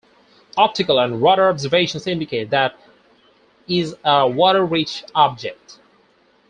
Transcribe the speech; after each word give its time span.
Optical 0.57 0.97
and 0.99 1.21
radar 1.21 1.51
observations 1.51 2.07
indicate 2.07 2.49
that 2.49 2.75
is 3.67 3.93
a 4.03 4.27
water-rich 4.27 5.03
object. 5.13 5.77